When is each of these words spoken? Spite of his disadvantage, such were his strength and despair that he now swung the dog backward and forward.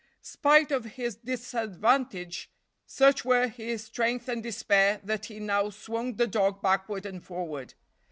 Spite 0.23 0.71
of 0.71 0.85
his 0.97 1.17
disadvantage, 1.17 2.49
such 2.87 3.23
were 3.23 3.47
his 3.47 3.83
strength 3.83 4.27
and 4.27 4.41
despair 4.41 4.99
that 5.03 5.25
he 5.25 5.39
now 5.39 5.69
swung 5.69 6.15
the 6.15 6.25
dog 6.25 6.59
backward 6.59 7.05
and 7.05 7.23
forward. 7.23 7.75